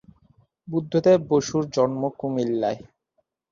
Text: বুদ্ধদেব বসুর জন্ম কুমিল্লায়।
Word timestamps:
বুদ্ধদেব 0.67 1.19
বসুর 1.29 1.63
জন্ম 1.75 2.01
কুমিল্লায়। 2.19 2.79